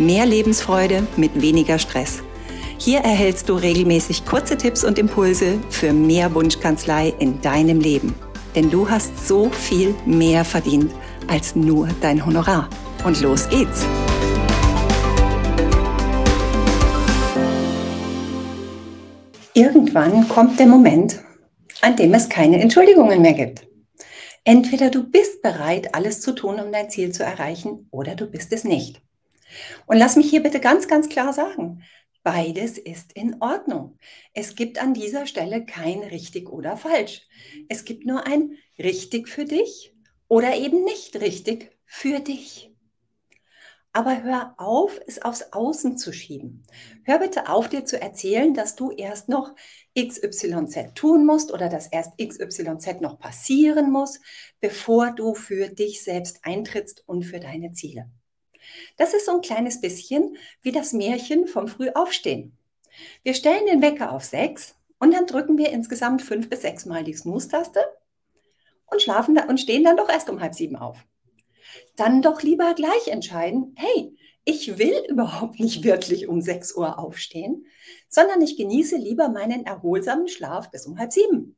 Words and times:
Mehr 0.00 0.24
Lebensfreude 0.24 1.06
mit 1.18 1.42
weniger 1.42 1.78
Stress. 1.78 2.22
Hier 2.78 3.00
erhältst 3.00 3.50
du 3.50 3.54
regelmäßig 3.54 4.24
kurze 4.24 4.56
Tipps 4.56 4.82
und 4.82 4.98
Impulse 4.98 5.58
für 5.68 5.92
mehr 5.92 6.34
Wunschkanzlei 6.34 7.12
in 7.18 7.42
deinem 7.42 7.80
Leben. 7.80 8.14
Denn 8.54 8.70
du 8.70 8.88
hast 8.88 9.28
so 9.28 9.50
viel 9.50 9.94
mehr 10.06 10.46
verdient 10.46 10.90
als 11.28 11.54
nur 11.54 11.86
dein 12.00 12.24
Honorar. 12.24 12.70
Und 13.04 13.20
los 13.20 13.46
geht's! 13.50 13.84
Irgendwann 19.52 20.26
kommt 20.30 20.58
der 20.58 20.66
Moment, 20.66 21.20
an 21.82 21.96
dem 21.96 22.14
es 22.14 22.30
keine 22.30 22.58
Entschuldigungen 22.58 23.20
mehr 23.20 23.34
gibt. 23.34 23.66
Entweder 24.44 24.88
du 24.88 25.02
bist 25.02 25.42
bereit, 25.42 25.94
alles 25.94 26.22
zu 26.22 26.34
tun, 26.34 26.58
um 26.58 26.72
dein 26.72 26.88
Ziel 26.88 27.12
zu 27.12 27.22
erreichen, 27.22 27.86
oder 27.90 28.14
du 28.14 28.24
bist 28.24 28.50
es 28.54 28.64
nicht. 28.64 29.02
Und 29.86 29.98
lass 29.98 30.16
mich 30.16 30.30
hier 30.30 30.42
bitte 30.42 30.60
ganz, 30.60 30.88
ganz 30.88 31.08
klar 31.08 31.32
sagen, 31.32 31.82
beides 32.22 32.78
ist 32.78 33.12
in 33.12 33.40
Ordnung. 33.40 33.98
Es 34.34 34.54
gibt 34.54 34.80
an 34.80 34.94
dieser 34.94 35.26
Stelle 35.26 35.64
kein 35.64 36.00
richtig 36.00 36.48
oder 36.50 36.76
falsch. 36.76 37.28
Es 37.68 37.84
gibt 37.84 38.06
nur 38.06 38.26
ein 38.26 38.56
richtig 38.78 39.28
für 39.28 39.44
dich 39.44 39.94
oder 40.28 40.56
eben 40.56 40.84
nicht 40.84 41.16
richtig 41.20 41.76
für 41.86 42.20
dich. 42.20 42.70
Aber 43.92 44.22
hör 44.22 44.54
auf, 44.56 45.00
es 45.08 45.20
aufs 45.20 45.52
Außen 45.52 45.98
zu 45.98 46.12
schieben. 46.12 46.62
Hör 47.02 47.18
bitte 47.18 47.48
auf, 47.48 47.68
dir 47.68 47.84
zu 47.84 48.00
erzählen, 48.00 48.54
dass 48.54 48.76
du 48.76 48.92
erst 48.92 49.28
noch 49.28 49.56
XYZ 49.98 50.94
tun 50.94 51.26
musst 51.26 51.52
oder 51.52 51.68
dass 51.68 51.88
erst 51.88 52.16
XYZ 52.18 53.00
noch 53.00 53.18
passieren 53.18 53.90
muss, 53.90 54.20
bevor 54.60 55.10
du 55.10 55.34
für 55.34 55.68
dich 55.68 56.04
selbst 56.04 56.44
eintrittst 56.44 57.02
und 57.08 57.24
für 57.24 57.40
deine 57.40 57.72
Ziele. 57.72 58.08
Das 58.96 59.14
ist 59.14 59.26
so 59.26 59.32
ein 59.32 59.40
kleines 59.40 59.80
bisschen 59.80 60.36
wie 60.62 60.72
das 60.72 60.92
Märchen 60.92 61.46
vom 61.46 61.68
Frühaufstehen. 61.68 62.56
Wir 63.22 63.34
stellen 63.34 63.66
den 63.66 63.82
Wecker 63.82 64.12
auf 64.12 64.24
sechs 64.24 64.74
und 64.98 65.12
dann 65.12 65.26
drücken 65.26 65.58
wir 65.58 65.70
insgesamt 65.70 66.22
fünf 66.22 66.48
bis 66.50 66.62
sechs 66.62 66.86
Mal 66.86 67.04
die 67.04 67.14
Snooze-Taste 67.14 67.80
und 68.86 69.02
schlafen 69.02 69.34
da 69.34 69.44
und 69.44 69.60
stehen 69.60 69.84
dann 69.84 69.96
doch 69.96 70.08
erst 70.08 70.28
um 70.28 70.40
halb 70.40 70.54
sieben 70.54 70.76
auf. 70.76 70.98
Dann 71.96 72.22
doch 72.22 72.42
lieber 72.42 72.74
gleich 72.74 73.08
entscheiden, 73.08 73.74
hey, 73.76 74.16
ich 74.44 74.78
will 74.78 75.04
überhaupt 75.08 75.60
nicht 75.60 75.84
wirklich 75.84 76.26
um 76.28 76.40
6 76.40 76.74
Uhr 76.74 76.98
aufstehen, 76.98 77.66
sondern 78.08 78.40
ich 78.42 78.56
genieße 78.56 78.96
lieber 78.96 79.28
meinen 79.28 79.66
erholsamen 79.66 80.28
Schlaf 80.28 80.70
bis 80.70 80.86
um 80.86 80.98
halb 80.98 81.12
sieben. 81.12 81.56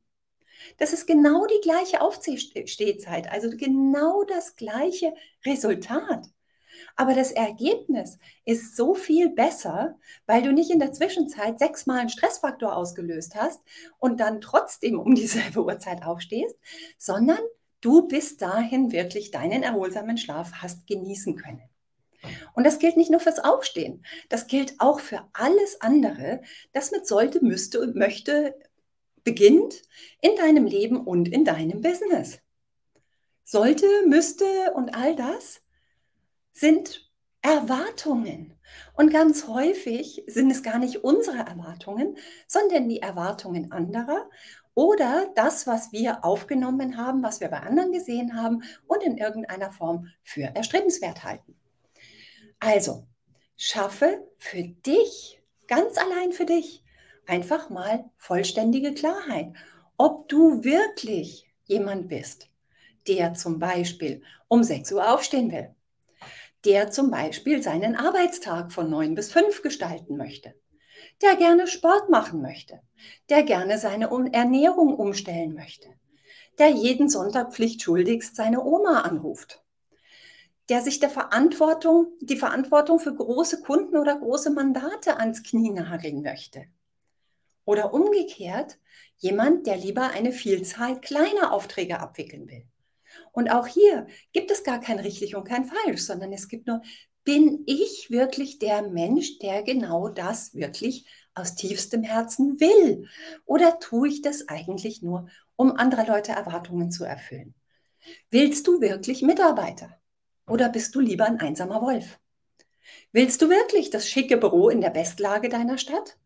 Das 0.79 0.93
ist 0.93 1.07
genau 1.07 1.47
die 1.47 1.61
gleiche 1.63 2.01
Aufstehzeit, 2.01 3.31
also 3.31 3.51
genau 3.51 4.25
das 4.25 4.57
gleiche 4.57 5.15
Resultat. 5.45 6.27
Aber 6.97 7.15
das 7.15 7.33
Ergebnis 7.33 8.19
ist 8.45 8.77
so 8.77 8.95
viel 8.95 9.31
besser, 9.31 9.99
weil 10.27 10.43
du 10.43 10.53
nicht 10.53 10.71
in 10.71 10.79
der 10.79 10.93
Zwischenzeit 10.93 11.59
sechsmal 11.59 12.01
einen 12.01 12.09
Stressfaktor 12.09 12.77
ausgelöst 12.77 13.35
hast 13.35 13.61
und 13.99 14.21
dann 14.21 14.41
trotzdem 14.41 14.99
um 14.99 15.15
dieselbe 15.15 15.63
Uhrzeit 15.65 16.05
aufstehst, 16.05 16.57
sondern 16.99 17.39
du 17.81 18.09
bis 18.09 18.37
dahin 18.37 18.93
wirklich 18.93 19.31
deinen 19.31 19.63
erholsamen 19.63 20.17
Schlaf 20.17 20.53
hast 20.61 20.87
genießen 20.87 21.37
können. 21.37 21.63
Und 22.55 22.65
das 22.65 22.79
gilt 22.79 22.97
nicht 22.97 23.11
nur 23.11 23.21
fürs 23.21 23.41
Aufstehen, 23.41 24.05
das 24.29 24.47
gilt 24.47 24.75
auch 24.79 25.01
für 25.01 25.27
alles 25.33 25.81
andere, 25.81 26.43
das 26.73 26.93
mit 26.93 27.07
sollte, 27.07 27.45
müsste 27.45 27.81
und 27.81 27.97
möchte 27.97 28.55
beginnt 29.25 29.83
in 30.21 30.37
deinem 30.37 30.67
Leben 30.67 30.99
und 31.01 31.29
in 31.29 31.45
deinem 31.45 31.81
Business. 31.81 32.39
Sollte, 33.45 33.87
müsste 34.07 34.45
und 34.75 34.95
all 34.95 35.17
das 35.17 35.61
sind 36.53 37.11
Erwartungen. 37.43 38.55
Und 38.95 39.13
ganz 39.13 39.49
häufig 39.49 40.23
sind 40.27 40.51
es 40.51 40.63
gar 40.63 40.79
nicht 40.79 41.05
unsere 41.05 41.39
Erwartungen, 41.39 42.17
sondern 42.47 42.89
die 42.89 43.03
Erwartungen 43.03 43.73
anderer 43.73 44.31
oder 44.75 45.31
das, 45.35 45.67
was 45.67 45.93
wir 45.93 46.25
aufgenommen 46.25 46.97
haben, 46.97 47.23
was 47.23 47.41
wir 47.41 47.49
bei 47.49 47.61
anderen 47.61 47.93
gesehen 47.93 48.37
haben 48.41 48.63
und 48.87 49.03
in 49.03 49.19
irgendeiner 49.19 49.71
Form 49.71 50.09
für 50.23 50.43
erstrebenswert 50.43 51.25
halten. 51.25 51.57
Also, 52.61 53.07
schaffe 53.57 54.27
für 54.39 54.63
dich, 54.63 55.43
ganz 55.67 55.99
allein 55.99 56.33
für 56.33 56.47
dich, 56.47 56.85
einfach 57.27 57.71
mal 57.71 58.09
vollständige 58.17 58.95
Klarheit, 58.95 59.53
ob 59.99 60.29
du 60.29 60.65
wirklich 60.65 61.51
jemand 61.65 62.09
bist, 62.09 62.49
der 63.09 63.35
zum 63.35 63.59
Beispiel 63.59 64.23
um 64.49 64.63
6 64.63 64.93
Uhr 64.93 65.13
aufstehen 65.13 65.51
will 65.51 65.75
der 66.65 66.91
zum 66.91 67.11
Beispiel 67.11 67.63
seinen 67.63 67.97
Arbeitstag 67.97 68.73
von 68.73 68.89
neun 68.89 69.15
bis 69.15 69.33
fünf 69.33 69.63
gestalten 69.63 70.17
möchte, 70.17 70.55
der 71.21 71.37
gerne 71.37 71.67
Sport 71.67 72.09
machen 72.09 72.41
möchte, 72.41 72.81
der 73.29 73.43
gerne 73.43 73.79
seine 73.79 74.11
Ernährung 74.33 74.95
umstellen 74.95 75.55
möchte, 75.55 75.89
der 76.59 76.69
jeden 76.69 77.09
Sonntag 77.09 77.53
pflichtschuldigst 77.53 78.37
seine 78.37 78.63
Oma 78.63 79.01
anruft, 79.01 79.63
der 80.69 80.83
sich 80.83 81.01
der 81.01 81.11
Verantwortung, 81.11 82.07
die 82.21 82.37
Verantwortung 82.37 83.01
für 83.01 83.15
große 83.15 83.63
Kunden 83.63 83.97
oder 83.97 84.17
große 84.17 84.51
Mandate 84.51 85.19
ans 85.19 85.43
Knie 85.43 85.71
nageln 85.71 86.23
möchte. 86.23 86.67
Oder 87.65 87.93
umgekehrt, 87.93 88.79
jemand, 89.19 89.67
der 89.67 89.77
lieber 89.77 90.11
eine 90.11 90.33
Vielzahl 90.33 91.01
kleiner 91.01 91.53
Aufträge 91.53 92.01
abwickeln 92.01 92.49
will. 92.49 92.65
Und 93.33 93.51
auch 93.51 93.67
hier 93.67 94.07
gibt 94.33 94.51
es 94.51 94.65
gar 94.65 94.81
kein 94.81 94.99
richtig 94.99 95.35
und 95.37 95.45
kein 95.45 95.65
falsch, 95.65 96.03
sondern 96.03 96.33
es 96.33 96.49
gibt 96.49 96.67
nur, 96.67 96.83
bin 97.25 97.63
ich 97.67 98.11
wirklich 98.11 98.59
der 98.59 98.83
Mensch, 98.83 99.39
der 99.39 99.63
genau 99.63 100.09
das 100.09 100.55
wirklich 100.55 101.07
aus 101.35 101.55
tiefstem 101.55 102.03
Herzen 102.03 102.61
will? 102.61 103.09
Oder 103.45 103.79
tue 103.79 104.09
ich 104.09 104.23
das 104.23 104.49
eigentlich 104.49 105.03
nur, 105.03 105.29
um 105.57 105.73
anderer 105.73 106.07
Leute 106.07 106.33
Erwartungen 106.33 106.91
zu 106.91 107.05
erfüllen? 107.05 107.55
Willst 108.31 108.67
du 108.67 108.81
wirklich 108.81 109.23
Mitarbeiter? 109.23 109.99
Oder 110.49 110.69
bist 110.69 110.95
du 110.95 111.01
lieber 111.01 111.27
ein 111.27 111.41
einsamer 111.41 111.81
Wolf? 111.81 112.19
Willst 113.13 113.41
du 113.41 113.49
wirklich 113.49 113.91
das 113.91 114.09
schicke 114.09 114.37
Büro 114.37 114.69
in 114.69 114.81
der 114.81 114.91
Bestlage 114.91 115.49
deiner 115.49 115.79
Stadt? 115.79 116.19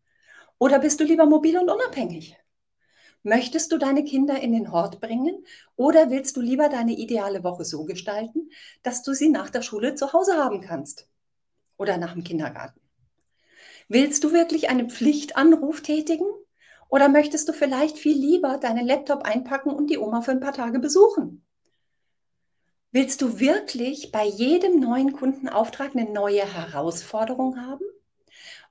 Oder 0.57 0.79
bist 0.79 0.99
du 0.99 1.03
lieber 1.03 1.25
mobil 1.25 1.57
und 1.57 1.69
unabhängig? 1.69 2.35
Möchtest 3.23 3.71
du 3.71 3.77
deine 3.77 4.03
Kinder 4.03 4.39
in 4.39 4.53
den 4.53 4.71
Hort 4.71 5.01
bringen 5.01 5.43
oder 5.75 6.09
willst 6.09 6.37
du 6.37 6.41
lieber 6.41 6.69
deine 6.69 6.93
ideale 6.93 7.43
Woche 7.43 7.65
so 7.65 7.83
gestalten, 7.83 8.51
dass 8.83 9.03
du 9.03 9.13
sie 9.13 9.29
nach 9.29 9.49
der 9.49 9.61
Schule 9.61 9.95
zu 9.95 10.13
Hause 10.13 10.35
haben 10.35 10.61
kannst 10.61 11.07
oder 11.77 11.97
nach 11.97 12.13
dem 12.13 12.23
Kindergarten? 12.23 12.79
Willst 13.89 14.23
du 14.23 14.31
wirklich 14.31 14.69
einen 14.69 14.89
Pflichtanruf 14.89 15.81
tätigen 15.81 16.27
oder 16.89 17.09
möchtest 17.09 17.49
du 17.49 17.53
vielleicht 17.53 17.97
viel 17.97 18.17
lieber 18.17 18.57
deinen 18.57 18.85
Laptop 18.85 19.23
einpacken 19.23 19.71
und 19.71 19.89
die 19.89 19.97
Oma 19.97 20.21
für 20.21 20.31
ein 20.31 20.39
paar 20.39 20.53
Tage 20.53 20.79
besuchen? 20.79 21.43
Willst 22.91 23.21
du 23.21 23.39
wirklich 23.39 24.11
bei 24.11 24.25
jedem 24.25 24.79
neuen 24.79 25.11
Kundenauftrag 25.11 25.95
eine 25.95 26.09
neue 26.09 26.41
Herausforderung 26.41 27.59
haben? 27.59 27.85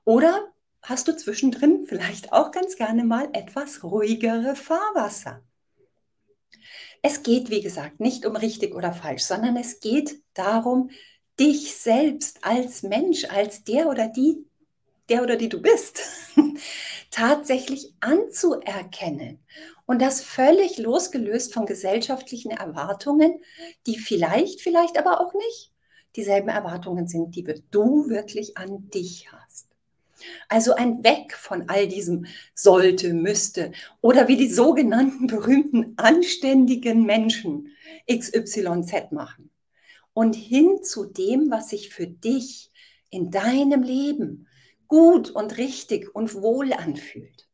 Oder 0.05 0.51
hast 0.87 1.09
du 1.09 1.15
zwischendrin 1.15 1.85
vielleicht 1.85 2.31
auch 2.31 2.51
ganz 2.51 2.77
gerne 2.77 3.03
mal 3.03 3.27
etwas 3.33 3.83
ruhigere 3.83 4.55
Fahrwasser. 4.55 5.43
Es 7.01 7.23
geht, 7.23 7.49
wie 7.49 7.61
gesagt, 7.61 7.99
nicht 7.99 8.25
um 8.25 8.35
richtig 8.35 8.73
oder 8.73 8.93
falsch, 8.93 9.23
sondern 9.23 9.57
es 9.57 9.81
geht 9.81 10.21
darum, 10.33 10.89
dich 11.39 11.75
selbst 11.75 12.39
als 12.43 12.83
Mensch, 12.83 13.25
als 13.25 13.63
der 13.65 13.89
oder 13.89 14.07
die, 14.07 14.45
der 15.09 15.23
oder 15.23 15.35
die 15.35 15.49
du 15.49 15.61
bist, 15.61 16.01
tatsächlich 17.11 17.93
anzuerkennen. 17.99 19.39
Und 19.85 20.01
das 20.01 20.21
völlig 20.21 20.77
losgelöst 20.77 21.53
von 21.53 21.65
gesellschaftlichen 21.65 22.51
Erwartungen, 22.51 23.41
die 23.85 23.97
vielleicht, 23.97 24.61
vielleicht 24.61 24.97
aber 24.97 25.21
auch 25.21 25.33
nicht 25.33 25.73
dieselben 26.15 26.49
Erwartungen 26.49 27.07
sind, 27.07 27.35
die 27.35 27.43
du 27.43 28.09
wirklich 28.09 28.57
an 28.57 28.89
dich 28.89 29.31
hast. 29.31 29.66
Also 30.49 30.73
ein 30.73 31.03
Weg 31.03 31.33
von 31.33 31.69
all 31.69 31.87
diesem 31.87 32.25
sollte, 32.53 33.13
müsste 33.13 33.71
oder 34.01 34.27
wie 34.27 34.37
die 34.37 34.51
sogenannten 34.51 35.27
berühmten 35.27 35.93
anständigen 35.97 37.05
Menschen 37.05 37.69
XYZ 38.11 39.11
machen. 39.11 39.51
Und 40.13 40.35
hin 40.35 40.83
zu 40.83 41.05
dem, 41.05 41.51
was 41.51 41.69
sich 41.69 41.89
für 41.89 42.07
dich 42.07 42.71
in 43.09 43.29
deinem 43.31 43.83
Leben 43.83 44.47
gut 44.87 45.29
und 45.29 45.57
richtig 45.57 46.13
und 46.15 46.33
wohl 46.33 46.73
anfühlt. 46.73 47.47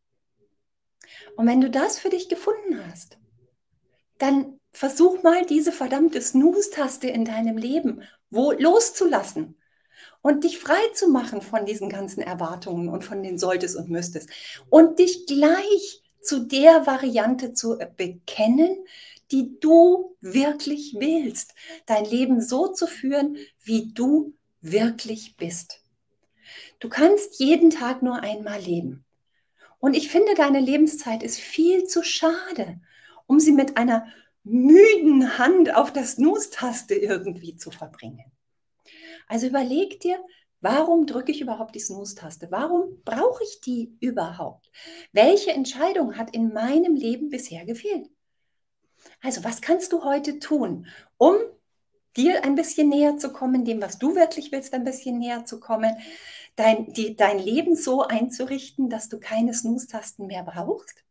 Und 1.35 1.47
wenn 1.47 1.61
du 1.61 1.69
das 1.69 1.99
für 1.99 2.09
dich 2.09 2.29
gefunden 2.29 2.79
hast, 2.87 3.17
dann 4.17 4.59
versuch 4.71 5.21
mal 5.23 5.45
diese 5.45 5.71
verdammte 5.71 6.21
Snooze-Taste 6.21 7.07
in 7.07 7.25
deinem 7.25 7.57
Leben 7.57 8.03
wo, 8.29 8.51
loszulassen 8.51 9.55
und 10.21 10.43
dich 10.43 10.59
frei 10.59 10.81
zu 10.93 11.09
machen 11.09 11.41
von 11.41 11.65
diesen 11.65 11.89
ganzen 11.89 12.21
Erwartungen 12.21 12.89
und 12.89 13.03
von 13.03 13.23
den 13.23 13.37
solltest 13.37 13.75
und 13.75 13.89
müsstest 13.89 14.29
und 14.69 14.99
dich 14.99 15.25
gleich 15.25 16.01
zu 16.21 16.45
der 16.45 16.87
Variante 16.87 17.53
zu 17.53 17.77
bekennen, 17.97 18.85
die 19.31 19.59
du 19.59 20.15
wirklich 20.21 20.95
willst, 20.97 21.55
dein 21.85 22.05
Leben 22.05 22.41
so 22.41 22.67
zu 22.67 22.87
führen, 22.87 23.37
wie 23.63 23.91
du 23.93 24.33
wirklich 24.61 25.35
bist. 25.37 25.81
Du 26.79 26.89
kannst 26.89 27.39
jeden 27.39 27.69
Tag 27.69 28.03
nur 28.03 28.21
einmal 28.21 28.59
leben. 28.59 29.03
Und 29.79 29.95
ich 29.95 30.09
finde, 30.09 30.33
deine 30.35 30.59
Lebenszeit 30.59 31.23
ist 31.23 31.39
viel 31.39 31.85
zu 31.85 32.03
schade, 32.03 32.79
um 33.27 33.39
sie 33.39 33.51
mit 33.51 33.75
einer 33.75 34.07
müden 34.43 35.37
Hand 35.37 35.75
auf 35.75 35.91
der 35.91 36.05
Snooze-Taste 36.05 36.95
irgendwie 36.95 37.55
zu 37.55 37.71
verbringen. 37.71 38.31
Also 39.27 39.47
überleg 39.47 39.99
dir, 39.99 40.19
warum 40.61 41.05
drücke 41.05 41.31
ich 41.31 41.41
überhaupt 41.41 41.75
die 41.75 41.79
Snooze-Taste? 41.79 42.47
Warum 42.51 43.01
brauche 43.03 43.43
ich 43.43 43.61
die 43.61 43.95
überhaupt? 43.99 44.71
Welche 45.11 45.51
Entscheidung 45.51 46.17
hat 46.17 46.33
in 46.35 46.53
meinem 46.53 46.95
Leben 46.95 47.29
bisher 47.29 47.65
gefehlt? 47.65 48.09
Also 49.21 49.43
was 49.43 49.61
kannst 49.61 49.91
du 49.91 50.03
heute 50.03 50.39
tun, 50.39 50.87
um 51.17 51.35
dir 52.15 52.43
ein 52.43 52.55
bisschen 52.55 52.89
näher 52.89 53.17
zu 53.17 53.31
kommen, 53.33 53.65
dem, 53.65 53.81
was 53.81 53.97
du 53.97 54.15
wirklich 54.15 54.51
willst, 54.51 54.73
ein 54.73 54.83
bisschen 54.83 55.17
näher 55.17 55.45
zu 55.45 55.59
kommen, 55.59 55.95
dein, 56.55 56.93
die, 56.93 57.15
dein 57.15 57.39
Leben 57.39 57.75
so 57.75 58.03
einzurichten, 58.03 58.89
dass 58.89 59.09
du 59.09 59.19
keine 59.19 59.53
Snooze-Tasten 59.53 60.27
mehr 60.27 60.43
brauchst? 60.43 61.03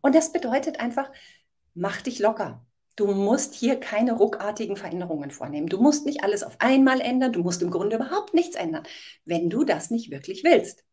Und 0.00 0.14
das 0.14 0.32
bedeutet 0.32 0.80
einfach, 0.80 1.10
mach 1.74 2.02
dich 2.02 2.18
locker. 2.18 2.64
Du 2.98 3.06
musst 3.06 3.54
hier 3.54 3.78
keine 3.78 4.14
ruckartigen 4.14 4.74
Veränderungen 4.74 5.30
vornehmen. 5.30 5.68
Du 5.68 5.80
musst 5.80 6.04
nicht 6.04 6.24
alles 6.24 6.42
auf 6.42 6.56
einmal 6.58 7.00
ändern. 7.00 7.32
Du 7.32 7.44
musst 7.44 7.62
im 7.62 7.70
Grunde 7.70 7.94
überhaupt 7.94 8.34
nichts 8.34 8.56
ändern, 8.56 8.82
wenn 9.24 9.48
du 9.48 9.62
das 9.62 9.90
nicht 9.90 10.10
wirklich 10.10 10.42
willst. 10.42 10.84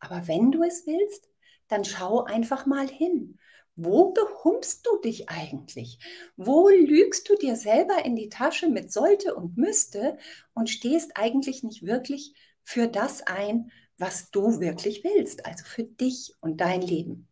Aber 0.00 0.28
wenn 0.28 0.52
du 0.52 0.62
es 0.62 0.86
willst, 0.86 1.30
dann 1.68 1.86
schau 1.86 2.24
einfach 2.24 2.66
mal 2.66 2.86
hin. 2.86 3.38
Wo 3.74 4.12
behumpst 4.12 4.86
du 4.86 4.98
dich 4.98 5.30
eigentlich? 5.30 5.98
Wo 6.36 6.68
lügst 6.68 7.26
du 7.30 7.36
dir 7.36 7.56
selber 7.56 8.04
in 8.04 8.16
die 8.16 8.28
Tasche 8.28 8.68
mit 8.68 8.92
sollte 8.92 9.34
und 9.34 9.56
müsste 9.56 10.18
und 10.52 10.68
stehst 10.68 11.12
eigentlich 11.14 11.62
nicht 11.62 11.86
wirklich 11.86 12.34
für 12.62 12.86
das 12.86 13.22
ein, 13.22 13.72
was 14.00 14.30
du 14.30 14.60
wirklich 14.60 15.04
willst, 15.04 15.44
also 15.46 15.64
für 15.64 15.84
dich 15.84 16.34
und 16.40 16.60
dein 16.60 16.80
Leben. 16.80 17.28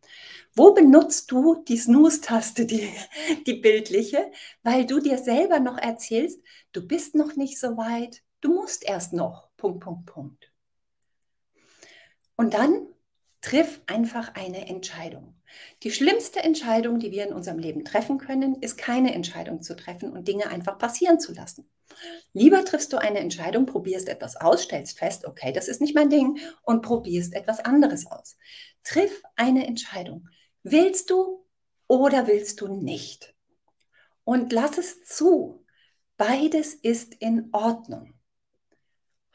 Wo 0.55 0.73
benutzt 0.73 1.31
du 1.31 1.63
die 1.67 1.77
Snooze-Taste, 1.77 2.65
die, 2.65 2.89
die 3.47 3.55
bildliche, 3.55 4.31
weil 4.63 4.85
du 4.85 4.99
dir 4.99 5.17
selber 5.17 5.59
noch 5.59 5.77
erzählst, 5.77 6.41
du 6.71 6.85
bist 6.85 7.15
noch 7.15 7.35
nicht 7.35 7.59
so 7.59 7.77
weit, 7.77 8.21
du 8.41 8.53
musst 8.53 8.87
erst 8.87 9.13
noch, 9.13 9.49
Punkt, 9.57 9.83
Punkt, 9.83 10.05
Punkt. 10.05 10.51
Und 12.35 12.53
dann 12.53 12.87
triff 13.41 13.81
einfach 13.87 14.35
eine 14.35 14.67
Entscheidung. 14.67 15.35
Die 15.83 15.91
schlimmste 15.91 16.41
Entscheidung, 16.41 16.99
die 16.99 17.11
wir 17.11 17.25
in 17.25 17.33
unserem 17.33 17.57
Leben 17.57 17.85
treffen 17.85 18.17
können, 18.17 18.61
ist 18.61 18.77
keine 18.77 19.13
Entscheidung 19.13 19.61
zu 19.61 19.75
treffen 19.75 20.11
und 20.11 20.27
Dinge 20.27 20.47
einfach 20.47 20.77
passieren 20.77 21.19
zu 21.19 21.33
lassen. 21.33 21.69
Lieber 22.33 22.63
triffst 22.65 22.93
du 22.93 22.97
eine 22.97 23.19
Entscheidung, 23.19 23.65
probierst 23.65 24.09
etwas 24.09 24.35
aus, 24.35 24.63
stellst 24.63 24.97
fest, 24.97 25.25
okay, 25.25 25.51
das 25.51 25.67
ist 25.67 25.81
nicht 25.81 25.95
mein 25.95 26.09
Ding 26.09 26.39
und 26.63 26.81
probierst 26.81 27.33
etwas 27.33 27.59
anderes 27.59 28.05
aus. 28.05 28.37
Triff 28.83 29.23
eine 29.35 29.65
Entscheidung. 29.65 30.27
Willst 30.63 31.09
du 31.09 31.45
oder 31.87 32.27
willst 32.27 32.61
du 32.61 32.67
nicht? 32.67 33.33
Und 34.23 34.53
lass 34.53 34.77
es 34.77 35.03
zu. 35.03 35.65
Beides 36.17 36.73
ist 36.75 37.15
in 37.15 37.49
Ordnung. 37.51 38.18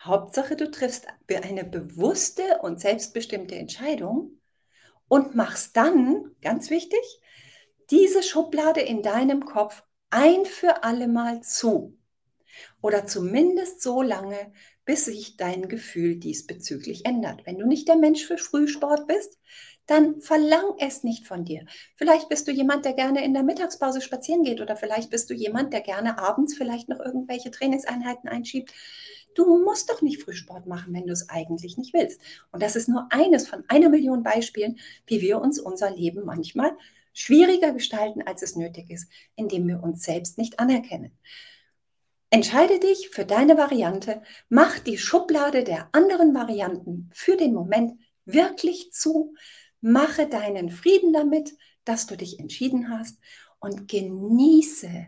Hauptsache, 0.04 0.56
du 0.56 0.70
triffst 0.70 1.06
eine 1.28 1.64
bewusste 1.64 2.42
und 2.62 2.80
selbstbestimmte 2.80 3.54
Entscheidung 3.54 4.40
und 5.08 5.34
machst 5.34 5.76
dann, 5.76 6.32
ganz 6.42 6.70
wichtig, 6.70 7.00
diese 7.90 8.22
Schublade 8.22 8.80
in 8.80 9.02
deinem 9.02 9.44
Kopf 9.44 9.82
ein 10.10 10.44
für 10.44 10.84
alle 10.84 11.08
Mal 11.08 11.42
zu. 11.42 11.98
Oder 12.80 13.06
zumindest 13.06 13.82
so 13.82 14.02
lange, 14.02 14.52
bis 14.84 15.06
sich 15.06 15.36
dein 15.36 15.68
Gefühl 15.68 16.16
diesbezüglich 16.16 17.04
ändert. 17.06 17.46
Wenn 17.46 17.58
du 17.58 17.66
nicht 17.66 17.88
der 17.88 17.96
Mensch 17.96 18.24
für 18.24 18.38
Frühsport 18.38 19.06
bist, 19.06 19.38
dann 19.86 20.20
verlang 20.20 20.64
es 20.78 21.04
nicht 21.04 21.26
von 21.26 21.44
dir. 21.44 21.66
Vielleicht 21.96 22.28
bist 22.28 22.48
du 22.48 22.52
jemand, 22.52 22.84
der 22.84 22.94
gerne 22.94 23.24
in 23.24 23.34
der 23.34 23.42
Mittagspause 23.42 24.00
spazieren 24.00 24.42
geht 24.42 24.60
oder 24.60 24.76
vielleicht 24.76 25.10
bist 25.10 25.28
du 25.28 25.34
jemand, 25.34 25.72
der 25.72 25.82
gerne 25.82 26.18
abends 26.18 26.54
vielleicht 26.56 26.88
noch 26.88 27.00
irgendwelche 27.00 27.50
Trainingseinheiten 27.50 28.28
einschiebt. 28.28 28.72
Du 29.34 29.58
musst 29.64 29.90
doch 29.90 30.02
nicht 30.02 30.22
Frühsport 30.22 30.66
machen, 30.66 30.94
wenn 30.94 31.06
du 31.06 31.12
es 31.12 31.28
eigentlich 31.28 31.76
nicht 31.76 31.92
willst. 31.92 32.20
Und 32.52 32.62
das 32.62 32.76
ist 32.76 32.88
nur 32.88 33.06
eines 33.10 33.48
von 33.48 33.64
einer 33.68 33.88
Million 33.88 34.22
Beispielen, 34.22 34.78
wie 35.06 35.20
wir 35.20 35.40
uns 35.40 35.58
unser 35.58 35.90
Leben 35.90 36.24
manchmal 36.24 36.76
schwieriger 37.12 37.72
gestalten, 37.72 38.22
als 38.22 38.42
es 38.42 38.56
nötig 38.56 38.90
ist, 38.90 39.08
indem 39.36 39.66
wir 39.68 39.82
uns 39.82 40.02
selbst 40.02 40.38
nicht 40.38 40.58
anerkennen. 40.58 41.16
Entscheide 42.30 42.80
dich 42.80 43.10
für 43.10 43.24
deine 43.24 43.56
Variante, 43.56 44.20
mach 44.48 44.80
die 44.80 44.98
Schublade 44.98 45.62
der 45.62 45.88
anderen 45.92 46.34
Varianten 46.34 47.08
für 47.14 47.36
den 47.36 47.54
Moment 47.54 48.00
wirklich 48.24 48.90
zu, 48.92 49.34
mache 49.80 50.26
deinen 50.26 50.70
Frieden 50.70 51.12
damit, 51.12 51.54
dass 51.84 52.06
du 52.06 52.16
dich 52.16 52.40
entschieden 52.40 52.90
hast 52.90 53.20
und 53.60 53.86
genieße 53.86 55.06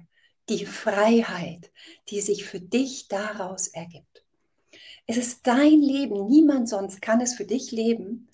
die 0.49 0.67
Freiheit, 0.67 1.73
die 2.11 2.21
sich 2.21 2.45
für 2.45 2.61
dich 2.61 3.09
daraus 3.09 3.69
ergibt. 3.69 4.16
Es 5.07 5.17
ist 5.17 5.47
dein 5.47 5.81
Leben, 5.81 6.27
niemand 6.27 6.69
sonst 6.69 7.01
kann 7.01 7.21
es 7.21 7.35
für 7.35 7.45
dich 7.45 7.71
leben. 7.71 8.29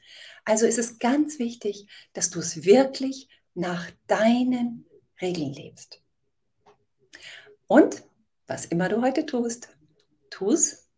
Also 0.44 0.66
ist 0.66 0.78
es 0.78 0.98
ganz 0.98 1.38
wichtig, 1.38 1.86
dass 2.14 2.30
du 2.30 2.40
es 2.40 2.64
wirklich 2.64 3.28
nach 3.54 3.90
deinen 4.06 4.86
Regeln 5.20 5.52
lebst. 5.52 6.02
Und 7.66 8.02
was 8.46 8.64
immer 8.66 8.88
du 8.88 9.02
heute 9.02 9.26
tust, 9.26 9.68
tu 10.30 10.50
es 10.50 10.88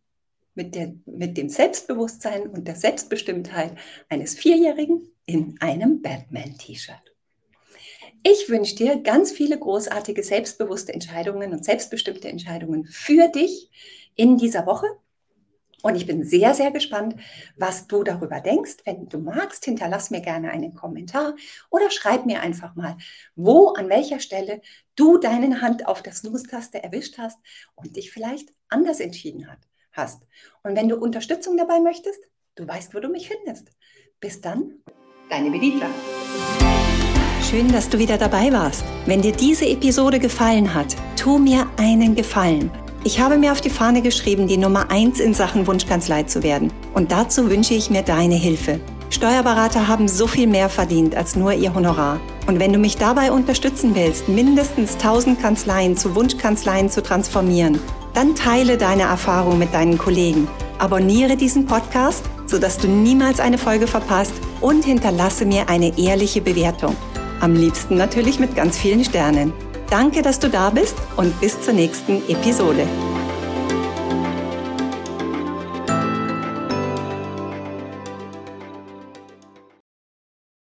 mit, 0.55 0.75
mit 1.05 1.37
dem 1.37 1.49
Selbstbewusstsein 1.49 2.47
und 2.47 2.67
der 2.67 2.75
Selbstbestimmtheit 2.75 3.77
eines 4.09 4.35
Vierjährigen 4.35 5.11
in 5.25 5.59
einem 5.59 6.01
Batman-T-Shirt. 6.01 7.13
Ich 8.23 8.49
wünsche 8.49 8.75
dir 8.75 9.01
ganz 9.01 9.31
viele 9.31 9.59
großartige, 9.59 10.23
selbstbewusste 10.23 10.93
Entscheidungen 10.93 11.51
und 11.51 11.63
selbstbestimmte 11.63 12.27
Entscheidungen 12.27 12.85
für 12.85 13.27
dich 13.27 13.69
in 14.15 14.37
dieser 14.37 14.65
Woche. 14.65 14.87
Und 15.85 15.93
ich 15.93 16.07
bin 16.07 16.23
sehr, 16.23 16.55
sehr 16.55 16.71
gespannt, 16.71 17.15
was 17.57 17.85
du 17.85 18.03
darüber 18.03 18.41
denkst. 18.41 18.77
Wenn 18.85 19.07
du 19.07 19.19
magst, 19.19 19.65
hinterlass 19.65 20.09
mir 20.09 20.19
gerne 20.19 20.49
einen 20.49 20.73
Kommentar 20.73 21.35
oder 21.69 21.91
schreib 21.91 22.25
mir 22.25 22.41
einfach 22.41 22.73
mal, 22.73 22.97
wo, 23.35 23.67
an 23.67 23.87
welcher 23.87 24.19
Stelle 24.19 24.61
du 24.95 25.19
deine 25.19 25.61
Hand 25.61 25.87
auf 25.87 26.01
der 26.01 26.13
Snooze-Taste 26.13 26.83
erwischt 26.83 27.19
hast 27.19 27.37
und 27.75 27.97
dich 27.97 28.09
vielleicht 28.09 28.51
anders 28.67 28.99
entschieden 28.99 29.47
hat, 29.47 29.59
hast. 29.91 30.23
Und 30.63 30.75
wenn 30.75 30.89
du 30.89 30.97
Unterstützung 30.97 31.55
dabei 31.55 31.79
möchtest, 31.79 32.19
du 32.55 32.67
weißt, 32.67 32.95
wo 32.95 32.99
du 32.99 33.09
mich 33.09 33.29
findest. 33.29 33.69
Bis 34.19 34.41
dann, 34.41 34.81
deine 35.29 35.51
Benita. 35.51 35.85
Schön, 37.47 37.71
dass 37.71 37.89
du 37.89 37.99
wieder 37.99 38.17
dabei 38.17 38.51
warst. 38.51 38.83
Wenn 39.05 39.21
dir 39.21 39.33
diese 39.33 39.67
Episode 39.67 40.17
gefallen 40.17 40.73
hat, 40.73 40.95
tu 41.15 41.37
mir 41.37 41.69
einen 41.77 42.15
Gefallen 42.15 42.71
ich 43.05 43.19
habe 43.19 43.37
mir 43.37 43.51
auf 43.51 43.61
die 43.61 43.69
Fahne 43.69 44.01
geschrieben, 44.01 44.47
die 44.47 44.57
Nummer 44.57 44.89
eins 44.89 45.19
in 45.19 45.35
Sachen 45.35 45.67
Wunschkanzlei 45.67 46.23
zu 46.23 46.41
werden. 46.41 46.73
Und 46.95 47.11
dazu 47.11 47.51
wünsche 47.51 47.75
ich 47.75 47.91
mir 47.91 48.01
deine 48.01 48.33
Hilfe. 48.33 48.79
Steuerberater 49.11 49.87
haben 49.87 50.07
so 50.07 50.25
viel 50.25 50.47
mehr 50.47 50.69
verdient 50.69 51.15
als 51.15 51.35
nur 51.35 51.53
ihr 51.53 51.75
Honorar. 51.75 52.19
Und 52.47 52.59
wenn 52.59 52.73
du 52.73 52.79
mich 52.79 52.97
dabei 52.97 53.31
unterstützen 53.31 53.93
willst, 53.93 54.27
mindestens 54.27 54.93
1000 54.93 55.39
Kanzleien 55.39 55.95
zu 55.95 56.15
Wunschkanzleien 56.15 56.89
zu 56.89 57.03
transformieren, 57.03 57.79
dann 58.15 58.33
teile 58.33 58.75
deine 58.75 59.03
Erfahrung 59.03 59.59
mit 59.59 59.71
deinen 59.71 59.99
Kollegen. 59.99 60.47
Abonniere 60.79 61.37
diesen 61.37 61.67
Podcast, 61.67 62.25
sodass 62.47 62.79
du 62.79 62.87
niemals 62.87 63.39
eine 63.39 63.59
Folge 63.59 63.85
verpasst 63.85 64.33
und 64.61 64.83
hinterlasse 64.83 65.45
mir 65.45 65.69
eine 65.69 65.95
ehrliche 65.99 66.41
Bewertung. 66.41 66.95
Am 67.39 67.53
liebsten 67.53 67.97
natürlich 67.97 68.39
mit 68.39 68.55
ganz 68.55 68.79
vielen 68.79 69.05
Sternen. 69.05 69.53
Danke, 69.89 70.21
dass 70.21 70.39
du 70.39 70.49
da 70.49 70.69
bist 70.69 70.95
und 71.15 71.39
bis 71.39 71.61
zur 71.61 71.73
nächsten 71.73 72.27
Episode. 72.29 72.87